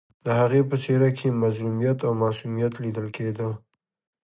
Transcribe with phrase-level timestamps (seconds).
[0.25, 3.49] د هغې په څېره کې مظلومیت او معصومیت لیدل کېده